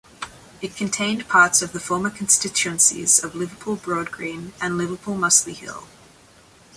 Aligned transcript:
It 0.63 0.75
contained 0.75 1.27
parts 1.27 1.61
of 1.61 1.73
the 1.73 1.79
former 1.79 2.09
constituencies 2.09 3.23
of 3.23 3.35
Liverpool 3.35 3.77
Broadgreen 3.77 4.51
and 4.59 4.75
Liverpool 4.75 5.13
Mossley 5.15 5.53
Hill. 5.53 5.85